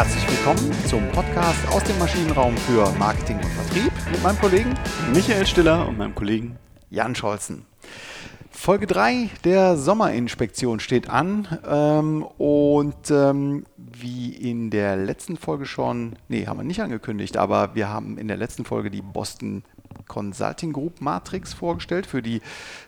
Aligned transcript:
Herzlich 0.00 0.30
willkommen 0.30 0.72
zum 0.86 1.06
Podcast 1.08 1.68
aus 1.68 1.84
dem 1.84 1.98
Maschinenraum 1.98 2.56
für 2.56 2.90
Marketing 2.92 3.36
und 3.36 3.44
Vertrieb 3.44 3.92
mit 4.10 4.22
meinem 4.22 4.38
Kollegen 4.38 4.74
Michael 5.12 5.44
Stiller 5.44 5.86
und 5.86 5.98
meinem 5.98 6.14
Kollegen 6.14 6.56
Jan 6.88 7.14
Scholzen. 7.14 7.66
Folge 8.50 8.86
3 8.86 9.28
der 9.44 9.76
Sommerinspektion 9.76 10.80
steht 10.80 11.10
an 11.10 11.58
ähm, 11.68 12.22
und 12.38 13.10
ähm, 13.10 13.66
wie 13.76 14.30
in 14.30 14.70
der 14.70 14.96
letzten 14.96 15.36
Folge 15.36 15.66
schon, 15.66 16.16
nee, 16.28 16.46
haben 16.46 16.58
wir 16.58 16.64
nicht 16.64 16.80
angekündigt, 16.80 17.36
aber 17.36 17.74
wir 17.74 17.90
haben 17.90 18.16
in 18.16 18.26
der 18.26 18.38
letzten 18.38 18.64
Folge 18.64 18.90
die 18.90 19.02
Boston 19.02 19.64
Consulting 20.08 20.72
Group 20.72 21.02
Matrix 21.02 21.52
vorgestellt 21.52 22.06
für 22.06 22.22
die, 22.22 22.40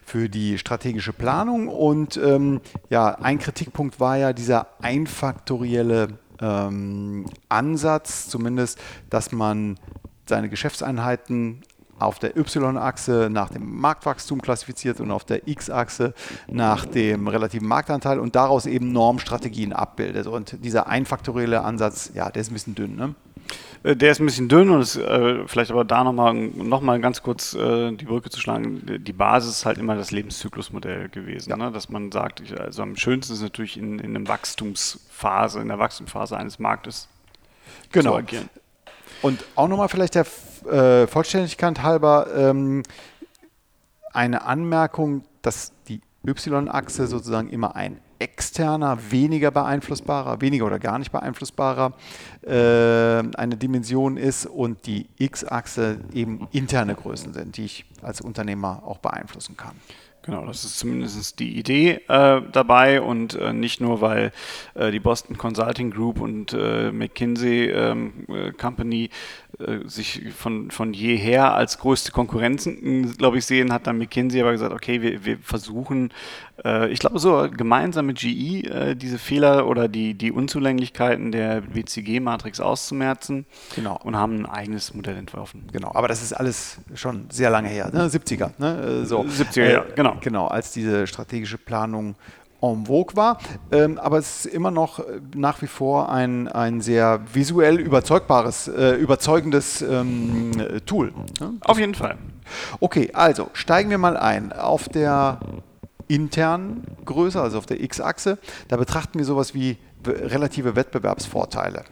für 0.02 0.30
die 0.30 0.56
strategische 0.56 1.12
Planung 1.12 1.68
und 1.68 2.16
ähm, 2.16 2.62
ja, 2.88 3.16
ein 3.16 3.38
Kritikpunkt 3.38 4.00
war 4.00 4.16
ja 4.16 4.32
dieser 4.32 4.68
einfaktorielle 4.80 6.08
ähm, 6.42 7.26
Ansatz, 7.48 8.28
zumindest, 8.28 8.78
dass 9.08 9.32
man 9.32 9.78
seine 10.26 10.48
Geschäftseinheiten 10.48 11.62
auf 12.04 12.18
der 12.18 12.36
Y-Achse 12.36 13.28
nach 13.30 13.50
dem 13.50 13.80
Marktwachstum 13.80 14.42
klassifiziert 14.42 15.00
und 15.00 15.10
auf 15.10 15.24
der 15.24 15.48
X-Achse 15.48 16.14
nach 16.48 16.86
dem 16.86 17.28
relativen 17.28 17.68
Marktanteil 17.68 18.18
und 18.18 18.34
daraus 18.36 18.66
eben 18.66 18.92
Normstrategien 18.92 19.72
abbildet. 19.72 20.26
Und 20.26 20.64
dieser 20.64 20.86
einfaktorielle 20.86 21.62
Ansatz, 21.62 22.10
ja, 22.14 22.30
der 22.30 22.42
ist 22.42 22.50
ein 22.50 22.54
bisschen 22.54 22.74
dünn. 22.74 22.96
Ne? 22.96 23.14
Äh, 23.82 23.96
der 23.96 24.12
ist 24.12 24.20
ein 24.20 24.26
bisschen 24.26 24.48
dünn 24.48 24.70
und 24.70 24.80
ist 24.80 24.96
äh, 24.96 25.46
vielleicht 25.46 25.70
aber 25.70 25.84
da 25.84 26.04
nochmal 26.04 26.34
noch 26.34 26.80
mal 26.80 27.00
ganz 27.00 27.22
kurz 27.22 27.54
äh, 27.54 27.92
die 27.92 28.04
Brücke 28.04 28.30
zu 28.30 28.40
schlagen. 28.40 28.82
Die 29.00 29.12
Basis 29.12 29.58
ist 29.58 29.66
halt 29.66 29.78
immer 29.78 29.96
das 29.96 30.10
Lebenszyklusmodell 30.10 31.08
gewesen, 31.08 31.50
ja. 31.50 31.56
ne? 31.56 31.72
dass 31.72 31.88
man 31.88 32.12
sagt, 32.12 32.40
ich, 32.40 32.58
also 32.58 32.82
am 32.82 32.96
schönsten 32.96 33.34
ist 33.34 33.42
natürlich 33.42 33.76
in, 33.76 33.98
in 33.98 34.16
einer 34.16 34.28
Wachstumsphase, 34.28 35.60
in 35.60 35.68
der 35.68 35.78
Wachstumsphase 35.78 36.36
eines 36.36 36.58
Marktes 36.58 37.08
genau. 37.90 38.12
zu 38.12 38.16
agieren. 38.16 38.48
Und 39.22 39.44
auch 39.54 39.68
nochmal 39.68 39.88
vielleicht 39.88 40.16
der 40.16 40.26
äh, 40.66 41.06
Vollständigkeit 41.06 41.82
halber 41.82 42.26
ähm, 42.34 42.82
eine 44.12 44.42
Anmerkung, 44.42 45.24
dass 45.42 45.72
die 45.88 46.00
Y-Achse 46.26 47.06
sozusagen 47.06 47.48
immer 47.48 47.74
ein 47.76 48.00
externer, 48.18 48.98
weniger 49.10 49.50
beeinflussbarer, 49.50 50.40
weniger 50.40 50.66
oder 50.66 50.78
gar 50.78 50.98
nicht 50.98 51.10
beeinflussbarer 51.10 51.92
äh, 52.42 52.52
eine 53.36 53.56
Dimension 53.56 54.16
ist 54.16 54.46
und 54.46 54.86
die 54.86 55.08
X-Achse 55.18 55.98
eben 56.12 56.46
interne 56.52 56.94
Größen 56.94 57.34
sind, 57.34 57.56
die 57.56 57.64
ich 57.64 57.84
als 58.00 58.20
Unternehmer 58.20 58.82
auch 58.86 58.98
beeinflussen 58.98 59.56
kann. 59.56 59.74
Genau, 60.24 60.46
das 60.46 60.64
ist 60.64 60.78
zumindest 60.78 61.40
die 61.40 61.58
Idee 61.58 62.00
äh, 62.06 62.40
dabei 62.52 63.00
und 63.00 63.34
äh, 63.34 63.52
nicht 63.52 63.80
nur, 63.80 64.00
weil 64.00 64.30
äh, 64.74 64.92
die 64.92 65.00
Boston 65.00 65.36
Consulting 65.36 65.90
Group 65.90 66.20
und 66.20 66.52
äh, 66.52 66.92
McKinsey 66.92 67.70
ähm, 67.70 68.26
äh, 68.28 68.52
Company 68.52 69.10
äh, 69.66 69.88
sich 69.88 70.32
von, 70.36 70.70
von 70.70 70.92
jeher 70.92 71.54
als 71.54 71.78
größte 71.78 72.12
Konkurrenzen, 72.12 73.16
glaube 73.16 73.38
ich, 73.38 73.46
sehen, 73.46 73.72
hat 73.72 73.86
dann 73.86 73.98
McKinsey 73.98 74.40
aber 74.40 74.52
gesagt, 74.52 74.72
okay, 74.72 75.02
wir, 75.02 75.24
wir 75.24 75.38
versuchen, 75.38 76.12
ich 76.90 77.00
glaube 77.00 77.18
so 77.18 77.48
gemeinsam 77.50 78.06
mit 78.06 78.18
GE 78.20 78.94
diese 78.94 79.18
Fehler 79.18 79.66
oder 79.66 79.88
die, 79.88 80.14
die 80.14 80.30
Unzulänglichkeiten 80.30 81.32
der 81.32 81.74
WCG-Matrix 81.74 82.60
auszumerzen 82.60 83.46
genau. 83.74 83.98
und 84.04 84.14
haben 84.14 84.42
ein 84.42 84.46
eigenes 84.46 84.94
Modell 84.94 85.16
entworfen. 85.16 85.66
Genau, 85.72 85.90
aber 85.92 86.06
das 86.06 86.22
ist 86.22 86.34
alles 86.34 86.76
schon 86.94 87.26
sehr 87.30 87.50
lange 87.50 87.68
her, 87.68 87.90
ne? 87.92 88.06
70er. 88.06 88.50
Ne? 88.58 89.04
So. 89.06 89.22
70er, 89.22 89.70
ja, 89.70 89.84
genau. 89.96 90.12
Genau. 90.12 90.18
Genau, 90.20 90.46
als 90.48 90.72
diese 90.72 91.06
strategische 91.06 91.58
Planung 91.58 92.16
en 92.62 92.86
vogue 92.86 93.16
war. 93.16 93.38
Ähm, 93.70 93.98
aber 93.98 94.18
es 94.18 94.44
ist 94.44 94.54
immer 94.54 94.70
noch 94.70 95.00
äh, 95.00 95.20
nach 95.34 95.60
wie 95.62 95.66
vor 95.66 96.10
ein, 96.10 96.48
ein 96.48 96.80
sehr 96.80 97.20
visuell 97.32 97.80
überzeugbares, 97.80 98.68
äh, 98.68 98.92
überzeugendes 98.94 99.82
ähm, 99.82 100.52
Tool. 100.86 101.12
Ne? 101.40 101.54
Auf 101.60 101.78
jeden 101.78 101.94
Fall. 101.94 102.16
Okay, 102.80 103.10
also 103.12 103.50
steigen 103.52 103.90
wir 103.90 103.98
mal 103.98 104.16
ein. 104.16 104.52
Auf 104.52 104.88
der 104.88 105.40
internen 106.08 106.84
Größe, 107.04 107.40
also 107.40 107.58
auf 107.58 107.66
der 107.66 107.82
X-Achse, 107.82 108.38
da 108.68 108.76
betrachten 108.76 109.18
wir 109.18 109.24
sowas 109.24 109.54
wie 109.54 109.78
relative 110.06 110.76
Wettbewerbsvorteile. 110.76 111.84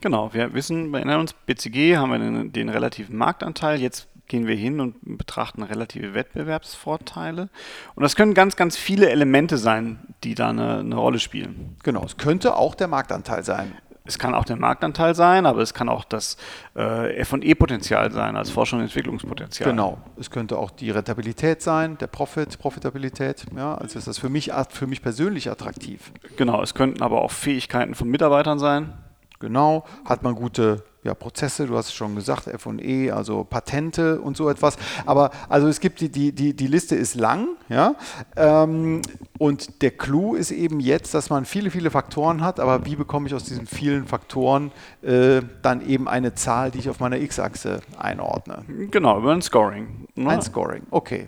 Genau, 0.00 0.32
wir 0.32 0.54
wissen, 0.54 0.90
wir 0.90 0.98
erinnern 0.98 1.20
uns, 1.20 1.32
BCG 1.32 1.96
haben 1.96 2.10
wir 2.10 2.18
den, 2.18 2.52
den 2.52 2.68
relativen 2.68 3.16
Marktanteil. 3.16 3.80
Jetzt 3.80 4.07
gehen 4.28 4.46
wir 4.46 4.56
hin 4.56 4.80
und 4.80 4.96
betrachten 5.18 5.62
relative 5.62 6.14
Wettbewerbsvorteile. 6.14 7.48
Und 7.94 8.02
das 8.02 8.14
können 8.14 8.34
ganz, 8.34 8.56
ganz 8.56 8.76
viele 8.76 9.10
Elemente 9.10 9.58
sein, 9.58 9.98
die 10.22 10.34
da 10.34 10.50
eine, 10.50 10.78
eine 10.78 10.96
Rolle 10.96 11.18
spielen. 11.18 11.76
Genau, 11.82 12.04
es 12.04 12.16
könnte 12.16 12.54
auch 12.54 12.74
der 12.74 12.88
Marktanteil 12.88 13.42
sein. 13.42 13.72
Es 14.08 14.18
kann 14.18 14.34
auch 14.34 14.46
der 14.46 14.56
Marktanteil 14.56 15.14
sein, 15.14 15.44
aber 15.44 15.60
es 15.60 15.74
kann 15.74 15.90
auch 15.90 16.02
das 16.02 16.38
äh, 16.74 17.22
FE-Potenzial 17.26 18.10
sein, 18.10 18.36
als 18.36 18.48
Forschung 18.48 18.78
und 18.78 18.86
Entwicklungspotenzial. 18.86 19.68
Genau. 19.68 19.98
Es 20.18 20.30
könnte 20.30 20.56
auch 20.56 20.70
die 20.70 20.90
Rentabilität 20.90 21.60
sein, 21.60 21.98
der 21.98 22.06
Profit, 22.06 22.58
Profitabilität. 22.58 23.44
Ja, 23.54 23.74
also 23.74 23.98
ist 23.98 24.08
das 24.08 24.16
für 24.16 24.30
mich, 24.30 24.50
für 24.70 24.86
mich 24.86 25.02
persönlich 25.02 25.50
attraktiv. 25.50 26.10
Genau, 26.38 26.62
es 26.62 26.72
könnten 26.72 27.02
aber 27.02 27.20
auch 27.20 27.32
Fähigkeiten 27.32 27.94
von 27.94 28.08
Mitarbeitern 28.08 28.58
sein. 28.58 28.94
Genau. 29.40 29.84
Hat 30.06 30.22
man 30.22 30.34
gute 30.34 30.84
ja, 31.08 31.14
Prozesse, 31.14 31.66
du 31.66 31.76
hast 31.76 31.86
es 31.86 31.94
schon 31.94 32.14
gesagt, 32.14 32.44
FE, 32.44 33.14
also 33.14 33.44
Patente 33.44 34.20
und 34.20 34.36
so 34.36 34.50
etwas. 34.50 34.76
Aber 35.06 35.30
also 35.48 35.66
es 35.66 35.80
gibt 35.80 36.00
die, 36.00 36.10
die, 36.10 36.32
die, 36.32 36.54
die 36.54 36.66
Liste 36.66 36.96
ist 36.96 37.14
lang, 37.14 37.48
ja. 37.70 37.94
Ähm, 38.36 39.00
und 39.38 39.80
der 39.82 39.92
Clou 39.92 40.34
ist 40.34 40.50
eben 40.50 40.80
jetzt, 40.80 41.14
dass 41.14 41.30
man 41.30 41.46
viele, 41.46 41.70
viele 41.70 41.90
Faktoren 41.90 42.42
hat, 42.42 42.60
aber 42.60 42.84
wie 42.84 42.94
bekomme 42.94 43.26
ich 43.26 43.34
aus 43.34 43.44
diesen 43.44 43.66
vielen 43.66 44.06
Faktoren 44.06 44.70
äh, 45.02 45.40
dann 45.62 45.86
eben 45.86 46.08
eine 46.08 46.34
Zahl, 46.34 46.70
die 46.70 46.78
ich 46.78 46.90
auf 46.90 47.00
meiner 47.00 47.18
X-Achse 47.18 47.80
einordne? 47.98 48.64
Genau, 48.90 49.18
über 49.18 49.32
ein 49.32 49.40
Scoring. 49.40 50.08
Ne? 50.14 50.28
Ein 50.28 50.42
Scoring, 50.42 50.82
okay. 50.90 51.26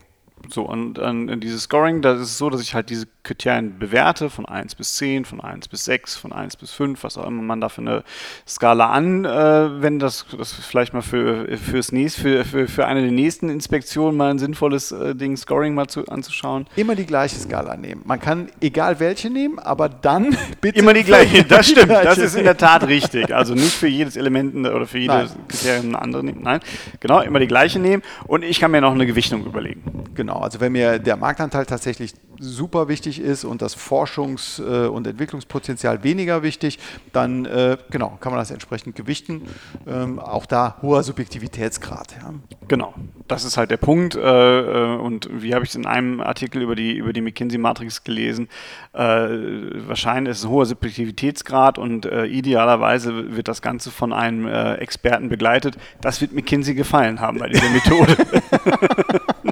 So, 0.49 0.63
und, 0.63 0.99
und 0.99 1.41
dieses 1.41 1.63
Scoring, 1.63 2.03
das 2.03 2.21
ist 2.21 2.39
so, 2.39 2.51
dass 2.51 2.61
ich 2.61 2.75
halt 2.75 2.91
diese 2.91 3.07
Kriterien 3.23 3.79
bewerte 3.79 4.31
von 4.31 4.47
1 4.47 4.75
bis 4.75 4.97
10, 4.97 5.25
von 5.25 5.41
1 5.41 5.69
bis 5.69 5.85
6, 5.85 6.17
von 6.17 6.33
1 6.33 6.57
bis 6.57 6.73
5, 6.73 7.03
was 7.05 7.19
auch 7.19 7.27
immer 7.27 7.43
man 7.43 7.61
da 7.61 7.69
für 7.69 7.83
eine 7.83 8.03
Skala 8.47 8.91
anwendet. 8.91 10.01
Äh, 10.03 10.05
das, 10.05 10.27
das 10.37 10.53
vielleicht 10.53 10.95
mal 10.95 11.03
für, 11.03 11.57
fürs 11.59 11.93
nächste, 11.93 12.21
für, 12.23 12.45
für, 12.45 12.69
für 12.69 12.87
eine 12.87 13.03
der 13.03 13.11
nächsten 13.11 13.51
Inspektionen 13.51 14.17
mal 14.17 14.31
ein 14.31 14.39
sinnvolles 14.39 14.93
äh, 14.93 15.15
Ding, 15.15 15.37
Scoring 15.37 15.75
mal 15.75 15.89
zu, 15.89 16.07
anzuschauen. 16.07 16.67
Immer 16.77 16.95
die 16.95 17.07
gleiche 17.07 17.37
Skala 17.37 17.77
nehmen. 17.77 18.03
Man 18.05 18.21
kann 18.21 18.51
egal 18.61 19.01
welche 19.01 19.29
nehmen, 19.29 19.59
aber 19.59 19.89
dann 19.89 20.37
bitte. 20.61 20.79
Immer 20.79 20.95
die 20.95 21.05
gleiche, 21.05 21.45
das 21.49 21.69
stimmt. 21.69 21.91
Das 21.91 22.19
ist 22.19 22.37
in 22.37 22.45
der 22.45 22.57
Tat 22.57 22.87
richtig. 22.87 23.35
Also 23.35 23.55
nicht 23.55 23.73
für 23.73 23.89
jedes 23.89 24.17
Element 24.17 24.55
oder 24.57 24.87
für 24.87 24.99
jedes 24.99 25.37
Kriterium 25.49 25.89
eine 25.89 26.03
andere 26.03 26.25
nehmen. 26.25 26.43
Nein, 26.43 26.61
genau, 27.01 27.21
immer 27.21 27.39
die 27.39 27.47
gleiche 27.47 27.79
nehmen. 27.79 28.03
Und 28.27 28.45
ich 28.45 28.61
kann 28.61 28.71
mir 28.71 28.81
noch 28.81 28.93
eine 28.93 29.07
Gewichtung 29.07 29.45
überlegen. 29.45 29.83
Genau, 30.15 30.39
also 30.39 30.61
wenn 30.61 30.73
mir 30.73 30.99
der 30.99 31.17
Marktanteil 31.17 31.67
tatsächlich 31.67 32.15
super 32.41 32.89
wichtig 32.89 33.21
ist 33.21 33.45
und 33.45 33.63
das 33.63 33.77
Forschungs- 33.77 34.61
äh, 34.61 34.89
und 34.89 35.07
Entwicklungspotenzial 35.07 36.03
weniger 36.03 36.43
wichtig, 36.43 36.79
dann 37.13 37.45
äh, 37.45 37.77
genau, 37.91 38.17
kann 38.21 38.33
man 38.33 38.41
das 38.41 38.51
entsprechend 38.51 38.97
gewichten. 38.97 39.43
Ähm, 39.87 40.19
auch 40.19 40.47
da 40.47 40.79
hoher 40.83 41.03
Subjektivitätsgrad. 41.03 42.17
Ja. 42.21 42.35
Genau, 42.67 42.95
das 43.29 43.45
ist 43.45 43.57
halt 43.57 43.71
der 43.71 43.77
Punkt. 43.77 44.17
Äh, 44.17 44.21
und 44.21 45.29
wie 45.31 45.55
habe 45.55 45.65
ich 45.65 45.71
es 45.71 45.77
in 45.77 45.87
einem 45.87 46.21
Artikel 46.21 46.63
über 46.63 46.75
die, 46.75 46.97
über 46.97 47.13
die 47.13 47.21
McKinsey-Matrix 47.21 48.05
gelesen? 48.05 48.49
Wahrscheinlich 48.93 50.33
ist 50.33 50.39
es 50.39 50.45
ein 50.45 50.51
hoher 50.51 50.67
Subjektivitätsgrad 50.67 51.79
und 51.79 52.07
idealerweise 52.07 53.37
wird 53.37 53.49
das 53.49 53.63
Ganze 53.63 53.91
von 53.91 54.13
einem 54.13 54.47
Experten 54.47 55.29
begleitet. 55.29 55.77
Das 56.01 56.21
wird 56.21 56.33
McKinsey 56.33 56.75
gefallen 56.75 57.21
haben 57.21 57.39
bei 57.39 57.49
dieser 57.49 57.69
Methode. 57.71 58.17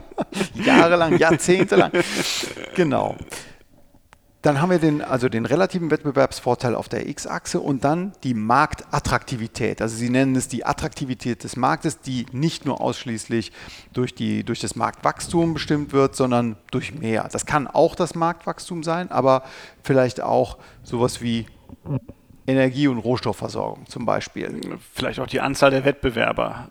Jahrelang, 0.78 1.18
jahrzehntelang. 1.18 1.92
Genau. 2.74 3.16
Dann 4.42 4.60
haben 4.60 4.70
wir 4.70 4.78
den, 4.78 5.02
also 5.02 5.28
den 5.28 5.46
relativen 5.46 5.90
Wettbewerbsvorteil 5.90 6.76
auf 6.76 6.88
der 6.88 7.08
X-Achse 7.08 7.58
und 7.58 7.82
dann 7.82 8.12
die 8.22 8.34
Marktattraktivität. 8.34 9.82
Also 9.82 9.96
Sie 9.96 10.10
nennen 10.10 10.36
es 10.36 10.46
die 10.46 10.64
Attraktivität 10.64 11.42
des 11.42 11.56
Marktes, 11.56 12.00
die 12.00 12.24
nicht 12.30 12.64
nur 12.64 12.80
ausschließlich 12.80 13.50
durch, 13.92 14.14
die, 14.14 14.44
durch 14.44 14.60
das 14.60 14.76
Marktwachstum 14.76 15.54
bestimmt 15.54 15.92
wird, 15.92 16.14
sondern 16.14 16.56
durch 16.70 16.94
mehr. 16.94 17.28
Das 17.32 17.46
kann 17.46 17.66
auch 17.66 17.96
das 17.96 18.14
Marktwachstum 18.14 18.84
sein, 18.84 19.10
aber 19.10 19.42
vielleicht 19.82 20.20
auch 20.20 20.58
sowas 20.84 21.20
wie 21.20 21.46
Energie- 22.46 22.88
und 22.88 22.98
Rohstoffversorgung 22.98 23.86
zum 23.86 24.06
Beispiel. 24.06 24.78
Vielleicht 24.94 25.18
auch 25.18 25.26
die 25.26 25.40
Anzahl 25.40 25.72
der 25.72 25.84
Wettbewerber. 25.84 26.70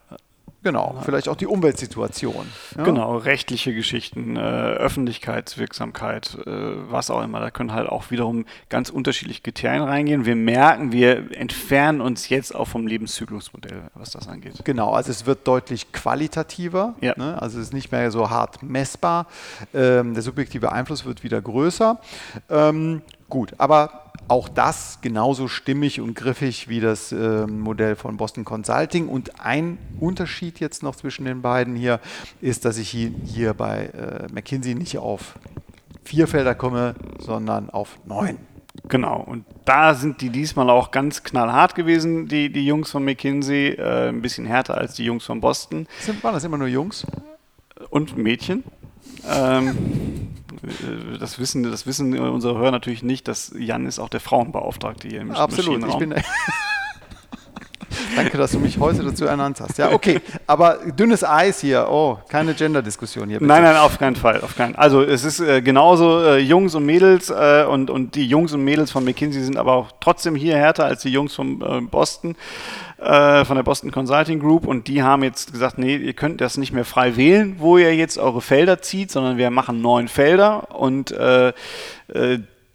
Genau, 0.68 0.96
ja. 0.96 1.02
vielleicht 1.02 1.30
auch 1.30 1.38
die 1.38 1.48
Umweltsituation. 1.48 2.46
Ja? 2.78 2.84
Genau, 2.84 3.16
rechtliche 3.16 3.74
Geschichten, 3.74 4.36
äh, 4.36 4.42
Öffentlichkeitswirksamkeit, 4.42 6.38
äh, 6.46 6.52
was 6.92 7.10
auch 7.10 7.24
immer. 7.24 7.40
Da 7.40 7.52
können 7.52 7.72
halt 7.72 7.88
auch 7.88 8.12
wiederum 8.12 8.44
ganz 8.68 8.90
unterschiedliche 8.90 9.42
Kriterien 9.42 9.82
reingehen. 9.82 10.26
Wir 10.26 10.36
merken, 10.36 10.92
wir 10.92 11.32
entfernen 11.38 12.02
uns 12.02 12.28
jetzt 12.28 12.54
auch 12.54 12.68
vom 12.68 12.86
Lebenszyklusmodell, 12.86 13.84
was 13.94 14.12
das 14.12 14.28
angeht. 14.28 14.56
Genau, 14.66 14.92
also 14.92 15.10
es 15.10 15.26
wird 15.26 15.48
deutlich 15.48 15.94
qualitativer. 15.94 16.96
Ja. 17.00 17.14
Ne? 17.16 17.42
Also 17.42 17.60
es 17.60 17.68
ist 17.68 17.74
nicht 17.74 17.94
mehr 17.94 18.12
so 18.12 18.30
hart 18.30 18.62
messbar. 18.62 19.28
Ähm, 19.74 20.16
der 20.16 20.22
subjektive 20.24 20.74
Einfluss 20.74 21.06
wird 21.06 21.24
wieder 21.24 21.42
größer. 21.42 21.98
Ähm, 22.50 23.04
gut, 23.30 23.54
aber 23.58 24.07
auch 24.28 24.50
das 24.50 25.00
genauso 25.02 25.48
stimmig 25.48 26.02
und 26.02 26.16
griffig 26.16 26.68
wie 26.68 26.80
das 26.80 27.12
äh, 27.12 27.48
Modell 27.48 27.96
von 27.96 28.18
Boston 28.18 28.46
Consulting. 28.46 29.08
Und 29.08 29.40
ein 29.40 29.78
Unterschied 30.00 30.60
jetzt 30.60 30.84
noch 30.84 30.96
zwischen 30.96 31.26
den 31.26 31.42
beiden 31.42 31.76
hier 31.76 32.00
ist, 32.42 32.66
dass 32.66 32.78
ich 32.78 32.90
hier, 32.90 33.12
hier 33.26 33.54
bei 33.54 33.86
äh, 33.86 34.32
McKinsey 34.32 34.76
nicht 34.76 34.98
auf 34.98 35.36
vier 36.04 36.28
Felder 36.28 36.56
komme, 36.56 36.96
sondern 37.20 37.70
auf 37.70 38.00
neun. 38.06 38.38
Genau, 38.90 39.20
und 39.20 39.44
da 39.66 39.94
sind 39.96 40.22
die 40.22 40.30
diesmal 40.30 40.70
auch 40.70 40.92
ganz 40.92 41.24
knallhart 41.24 41.76
gewesen, 41.76 42.28
die, 42.28 42.52
die 42.52 42.66
Jungs 42.66 42.92
von 42.92 43.04
McKinsey, 43.04 43.70
äh, 43.72 44.10
ein 44.10 44.22
bisschen 44.22 44.46
härter 44.46 44.78
als 44.78 44.96
die 44.96 45.04
Jungs 45.04 45.26
von 45.26 45.42
Boston. 45.42 45.88
Sind, 46.00 46.24
waren 46.24 46.34
das 46.34 46.44
immer 46.44 46.58
nur 46.58 46.68
Jungs? 46.68 47.06
Und 47.90 48.18
Mädchen. 48.18 48.64
Ähm, 49.30 49.68
äh, 49.68 50.17
das 51.20 51.40
wissen, 51.40 51.64
das 51.64 51.86
wissen 51.86 52.18
unsere 52.18 52.58
Hörer 52.58 52.72
natürlich 52.72 53.04
nicht, 53.04 53.28
dass 53.28 53.54
Jan 53.58 53.86
ist 53.86 54.00
auch 54.00 54.10
der 54.10 54.20
Frauenbeauftragte 54.20 55.08
hier 55.08 55.22
im 55.22 55.32
Absolut, 55.32 55.86
ich 55.88 55.96
bin 55.96 56.14
Danke, 58.16 58.38
dass 58.38 58.52
du 58.52 58.60
mich 58.60 58.80
heute 58.80 59.04
dazu 59.04 59.26
ernannt 59.26 59.60
hast. 59.60 59.78
Ja, 59.78 59.92
okay. 59.92 60.22
Aber 60.46 60.80
dünnes 60.98 61.24
Eis 61.24 61.62
hier. 61.62 61.88
Oh, 61.90 62.18
keine 62.30 62.54
Gender-Diskussion 62.54 63.30
hier. 63.30 63.40
Bitte. 63.40 63.48
Nein, 63.48 63.64
nein, 63.64 63.76
auf 63.78 63.98
keinen 63.98 64.16
Fall. 64.16 64.42
Auf 64.42 64.56
keinen. 64.56 64.76
Also 64.76 65.02
es 65.02 65.24
ist 65.24 65.40
äh, 65.40 65.62
genauso 65.62 66.22
äh, 66.22 66.38
Jungs 66.38 66.76
und 66.76 66.86
Mädels 66.86 67.30
äh, 67.30 67.66
und, 67.70 67.90
und 67.90 68.16
die 68.16 68.28
Jungs 68.28 68.54
und 68.54 68.64
Mädels 68.64 68.92
von 68.92 69.04
McKinsey 69.04 69.44
sind 69.44 69.58
aber 69.58 69.74
auch 69.74 69.92
trotzdem 70.00 70.36
hier 70.36 70.56
härter 70.56 70.86
als 70.86 71.02
die 71.02 71.10
Jungs 71.10 71.36
von 71.36 71.62
äh, 71.62 71.82
Boston, 71.82 72.36
äh, 73.00 73.46
von 73.46 73.56
der 73.56 73.64
Boston 73.64 73.92
Consulting 73.92 74.40
Group. 74.40 74.66
Und 74.66 74.88
die 74.88 75.04
haben 75.04 75.24
jetzt 75.24 75.52
gesagt, 75.52 75.78
nee, 75.78 75.96
ihr 75.98 76.14
könnt 76.14 76.42
das 76.42 76.58
nicht 76.58 76.74
mehr 76.74 76.86
frei 76.86 77.16
wählen, 77.18 77.56
wo 77.60 77.78
ihr 77.78 77.96
jetzt 77.96 78.18
eure 78.18 78.42
Felder 78.42 78.82
zieht, 78.82 79.12
sondern 79.12 79.38
wir 79.38 79.52
machen 79.52 79.82
neun 79.82 80.08
Felder 80.08 80.76
und 80.76 81.12
äh, 81.12 81.54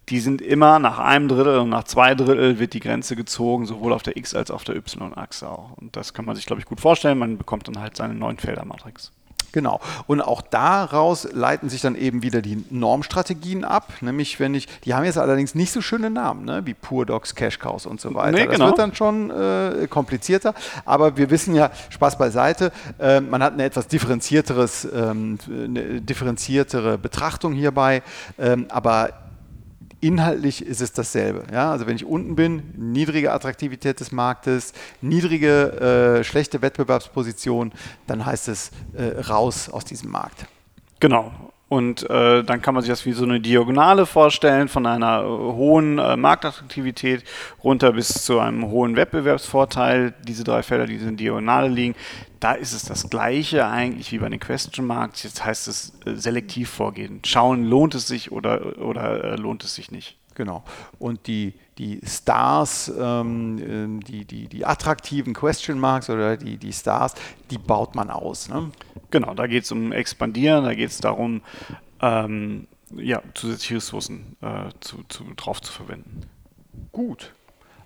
die 0.08 0.20
sind 0.20 0.40
immer 0.40 0.78
nach 0.78 0.98
einem 0.98 1.28
Drittel 1.28 1.58
und 1.58 1.68
nach 1.68 1.84
zwei 1.84 2.14
Drittel 2.14 2.58
wird 2.58 2.74
die 2.74 2.80
Grenze 2.80 3.16
gezogen, 3.16 3.66
sowohl 3.66 3.92
auf 3.92 4.02
der 4.02 4.16
X- 4.16 4.34
als 4.34 4.50
auch 4.50 4.56
auf 4.56 4.64
der 4.64 4.76
Y-Achse 4.76 5.48
auch. 5.48 5.72
Und 5.76 5.96
das 5.96 6.14
kann 6.14 6.24
man 6.24 6.36
sich, 6.36 6.46
glaube 6.46 6.60
ich, 6.60 6.66
gut 6.66 6.80
vorstellen. 6.80 7.18
Man 7.18 7.38
bekommt 7.38 7.68
dann 7.68 7.80
halt 7.80 7.96
seine 7.96 8.14
neun 8.14 8.38
Felder-Matrix. 8.38 9.12
Genau. 9.52 9.80
Und 10.06 10.22
auch 10.22 10.40
daraus 10.40 11.28
leiten 11.30 11.68
sich 11.68 11.82
dann 11.82 11.94
eben 11.94 12.22
wieder 12.22 12.40
die 12.40 12.64
Normstrategien 12.70 13.64
ab. 13.64 13.92
Nämlich, 14.00 14.40
wenn 14.40 14.54
ich, 14.54 14.66
die 14.84 14.94
haben 14.94 15.04
jetzt 15.04 15.18
allerdings 15.18 15.54
nicht 15.54 15.72
so 15.72 15.82
schöne 15.82 16.08
Namen, 16.08 16.46
ne? 16.46 16.62
wie 16.64 16.72
Pure 16.74 17.06
Dogs, 17.06 17.34
Cash 17.34 17.58
Cows 17.58 17.84
und 17.84 18.00
so 18.00 18.14
weiter. 18.14 18.32
Nee, 18.32 18.46
das 18.46 18.54
genau. 18.54 18.66
wird 18.68 18.78
dann 18.78 18.94
schon 18.94 19.30
äh, 19.30 19.86
komplizierter. 19.88 20.54
Aber 20.86 21.18
wir 21.18 21.28
wissen 21.28 21.54
ja, 21.54 21.70
Spaß 21.90 22.16
beiseite, 22.16 22.72
äh, 22.98 23.20
man 23.20 23.42
hat 23.42 23.52
eine 23.52 23.64
etwas 23.64 23.88
differenzierteres, 23.88 24.88
ähm, 24.92 25.38
eine 25.46 26.00
differenziertere 26.00 26.96
Betrachtung 26.96 27.52
hierbei. 27.52 28.02
Ähm, 28.38 28.66
aber 28.70 29.10
Inhaltlich 30.02 30.66
ist 30.66 30.80
es 30.80 30.92
dasselbe. 30.92 31.44
Ja? 31.52 31.70
Also 31.70 31.86
wenn 31.86 31.94
ich 31.94 32.04
unten 32.04 32.34
bin, 32.34 32.74
niedrige 32.76 33.32
Attraktivität 33.32 34.00
des 34.00 34.10
Marktes, 34.10 34.72
niedrige, 35.00 36.18
äh, 36.18 36.24
schlechte 36.24 36.60
Wettbewerbsposition, 36.60 37.70
dann 38.08 38.26
heißt 38.26 38.48
es 38.48 38.72
äh, 38.94 39.20
raus 39.20 39.68
aus 39.68 39.84
diesem 39.84 40.10
Markt. 40.10 40.46
Genau. 40.98 41.32
Und 41.72 42.10
äh, 42.10 42.44
dann 42.44 42.60
kann 42.60 42.74
man 42.74 42.82
sich 42.82 42.90
das 42.90 43.06
wie 43.06 43.12
so 43.12 43.24
eine 43.24 43.40
Diagonale 43.40 44.04
vorstellen, 44.04 44.68
von 44.68 44.84
einer 44.84 45.22
äh, 45.22 45.24
hohen 45.24 45.98
äh, 45.98 46.18
Marktattraktivität 46.18 47.24
runter 47.64 47.94
bis 47.94 48.08
zu 48.08 48.40
einem 48.40 48.66
hohen 48.66 48.94
Wettbewerbsvorteil. 48.94 50.12
Diese 50.22 50.44
drei 50.44 50.62
Felder, 50.62 50.84
die 50.84 50.96
in 50.96 51.16
Diagonale 51.16 51.68
liegen, 51.68 51.94
da 52.40 52.52
ist 52.52 52.74
es 52.74 52.84
das 52.84 53.08
Gleiche 53.08 53.66
eigentlich 53.66 54.12
wie 54.12 54.18
bei 54.18 54.28
den 54.28 54.38
Question 54.38 54.86
Marks. 54.86 55.22
Jetzt 55.22 55.46
heißt 55.46 55.66
es 55.66 55.94
äh, 56.04 56.14
selektiv 56.14 56.68
vorgehen. 56.68 57.22
Schauen, 57.24 57.64
lohnt 57.64 57.94
es 57.94 58.06
sich 58.06 58.32
oder, 58.32 58.78
oder 58.78 59.24
äh, 59.24 59.36
lohnt 59.36 59.64
es 59.64 59.74
sich 59.74 59.90
nicht. 59.90 60.18
Genau. 60.34 60.62
Und 60.98 61.26
die, 61.26 61.54
die 61.78 62.00
Stars, 62.04 62.92
ähm, 62.98 63.58
ähm, 63.58 64.00
die, 64.00 64.24
die, 64.24 64.48
die 64.48 64.64
attraktiven 64.64 65.34
Question 65.34 65.78
Marks 65.78 66.10
oder 66.10 66.36
die, 66.36 66.56
die 66.56 66.72
Stars, 66.72 67.14
die 67.50 67.58
baut 67.58 67.94
man 67.94 68.10
aus. 68.10 68.48
Ne? 68.48 68.70
Genau, 69.10 69.34
da 69.34 69.46
geht 69.46 69.64
es 69.64 69.72
um 69.72 69.92
Expandieren, 69.92 70.64
da 70.64 70.74
geht 70.74 70.90
es 70.90 70.98
darum, 70.98 71.42
ähm, 72.00 72.66
ja, 72.96 73.22
zusätzliche 73.34 73.76
Ressourcen 73.76 74.36
äh, 74.42 74.70
zu, 74.80 75.02
zu, 75.08 75.24
drauf 75.36 75.60
zu 75.60 75.72
verwenden. 75.72 76.22
Gut. 76.92 77.32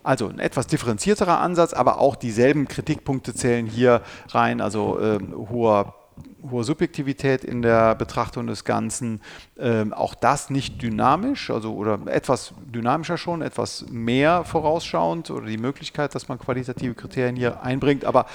Also 0.02 0.28
ein 0.28 0.38
etwas 0.38 0.68
differenzierterer 0.68 1.40
Ansatz, 1.40 1.72
aber 1.72 1.98
auch 1.98 2.14
dieselben 2.14 2.68
Kritikpunkte 2.68 3.34
zählen 3.34 3.66
hier 3.66 4.02
rein, 4.28 4.60
also 4.60 5.00
ähm, 5.00 5.34
hoher 5.48 5.94
hohe 6.50 6.64
Subjektivität 6.64 7.44
in 7.44 7.62
der 7.62 7.94
Betrachtung 7.94 8.46
des 8.46 8.64
Ganzen. 8.64 9.20
Ähm, 9.58 9.92
auch 9.92 10.14
das 10.14 10.50
nicht 10.50 10.80
dynamisch, 10.82 11.50
also 11.50 11.74
oder 11.74 11.98
etwas 12.06 12.54
dynamischer 12.72 13.18
schon, 13.18 13.42
etwas 13.42 13.86
mehr 13.90 14.44
vorausschauend 14.44 15.30
oder 15.30 15.46
die 15.46 15.58
Möglichkeit, 15.58 16.14
dass 16.14 16.28
man 16.28 16.38
qualitative 16.38 16.94
Kriterien 16.94 17.36
hier 17.36 17.62
einbringt, 17.62 18.04
aber 18.04 18.26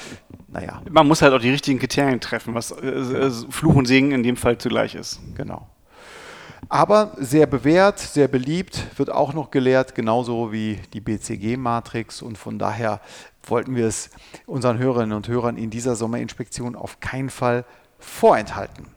naja. 0.48 0.82
Man 0.90 1.08
muss 1.08 1.22
halt 1.22 1.34
auch 1.34 1.40
die 1.40 1.52
richtigen 1.52 1.80
Kriterien 1.80 2.20
treffen, 2.20 2.54
was 2.54 2.72
äh, 2.72 2.88
äh, 2.88 3.32
Fluch 3.50 3.76
und 3.76 3.86
Segen 3.86 4.12
in 4.12 4.24
dem 4.24 4.38
Fall 4.38 4.58
zugleich 4.58 4.96
ist. 4.96 5.20
Genau. 5.36 5.68
Aber 6.72 7.12
sehr 7.18 7.48
bewährt, 7.48 8.00
sehr 8.00 8.30
beliebt, 8.30 8.98
wird 8.98 9.10
auch 9.10 9.34
noch 9.34 9.52
gelehrt, 9.52 9.94
genauso 9.94 10.54
wie 10.54 10.80
die 10.94 11.02
BCG-Matrix. 11.02 12.22
Und 12.22 12.38
von 12.38 12.60
daher 12.60 13.02
wollten 13.44 13.76
wir 13.76 13.88
es 13.88 14.10
unseren 14.46 14.78
Hörerinnen 14.78 15.12
und 15.12 15.28
Hörern 15.28 15.58
in 15.58 15.70
dieser 15.70 15.98
Sommerinspektion 15.98 16.78
auf 16.78 17.02
keinen 17.02 17.30
Fall 17.30 17.66
vorenthalten. 18.00 18.88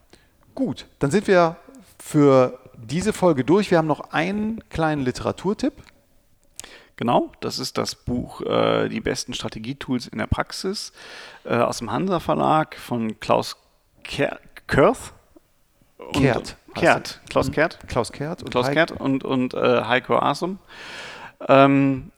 Gut, 0.54 0.86
dann 1.00 1.10
sind 1.10 1.26
wir 1.26 1.56
für 1.98 2.60
diese 2.76 3.12
Folge 3.12 3.42
durch. 3.42 3.72
Wir 3.72 3.78
haben 3.78 3.88
noch 3.88 4.12
einen 4.12 4.60
kleinen 4.68 5.02
Literaturtipp. 5.02 5.72
Genau, 6.94 7.32
das 7.40 7.58
ist 7.58 7.76
das 7.76 7.96
Buch 7.96 8.40
äh, 8.42 8.88
Die 8.88 9.00
besten 9.00 9.34
Strategietools 9.34 10.06
in 10.06 10.18
der 10.18 10.28
Praxis 10.28 10.92
äh, 11.42 11.56
aus 11.56 11.78
dem 11.78 11.90
Hansa 11.90 12.20
Verlag 12.20 12.76
von 12.76 13.18
Klaus 13.18 13.56
Ker 14.04 14.38
Körth. 14.68 15.12
Kehrt. 16.12 16.56
Kehrt. 16.74 17.20
Klaus 17.30 17.50
Kehrt. 17.50 17.78
Klaus 17.88 18.12
Kehrt 18.12 18.42
und, 18.42 18.50
Klaus 18.50 18.70
Kehrt 18.70 18.92
und, 18.92 19.24
und 19.24 19.54
äh, 19.54 19.84
Heiko 19.84 20.18
Asum. 20.18 20.58
Ähm, 21.48 22.10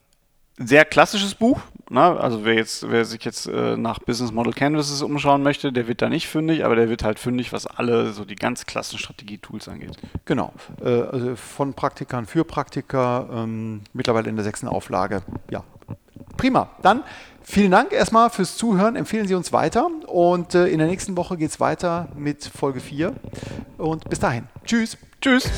sehr 0.59 0.85
klassisches 0.85 1.35
Buch. 1.35 1.61
Ne? 1.91 2.01
Also 2.01 2.45
wer 2.45 2.55
jetzt, 2.55 2.91
wer 2.91 3.05
sich 3.05 3.25
jetzt 3.25 3.47
äh, 3.47 3.77
nach 3.77 3.99
Business 4.01 4.33
Model 4.33 4.53
Canvases 4.53 5.03
umschauen 5.03 5.43
möchte, 5.43 5.73
der 5.73 5.87
wird 5.87 6.03
da 6.03 6.09
nicht 6.09 6.29
fündig, 6.29 6.65
aber 6.65 6.75
der 6.75 6.89
wird 6.89 7.05
halt 7.05 7.19
fündig, 7.19 7.53
was 7.53 7.67
alle 7.67 8.13
so 8.13 8.25
die 8.25 8.37
ganz 8.37 8.67
klassischen 8.67 8.99
Strategietools 8.99 9.69
angeht. 9.69 9.97
Genau. 10.25 10.53
Äh, 10.83 10.89
also 10.89 11.37
von 11.37 11.75
Praktikern 11.75 12.27
für 12.27 12.45
Praktiker, 12.45 13.29
ähm, 13.33 13.83
mittlerweile 13.93 14.29
in 14.29 14.37
der 14.37 14.45
sechsten 14.45 14.67
Auflage. 14.67 15.23
Ja. 15.51 15.63
Prima. 16.37 16.71
Dann 16.83 17.03
vielen 17.47 17.71
Dank 17.71 17.93
erstmal 17.93 18.31
fürs 18.31 18.57
Zuhören. 18.57 18.97
Empfehlen 18.97 19.27
Sie 19.27 19.35
uns 19.35 19.53
weiter. 19.53 19.89
Und 20.07 20.55
äh, 20.55 20.67
in 20.67 20.79
der 20.79 20.89
nächsten 20.89 21.17
Woche 21.17 21.37
geht 21.37 21.51
es 21.51 21.61
weiter 21.61 22.09
mit 22.17 22.45
Folge 22.45 22.81
4. 22.81 23.15
Und 23.79 24.09
bis 24.11 24.19
dahin. 24.19 24.49
Tschüss. 24.65 24.99
Tschüss. 25.21 25.49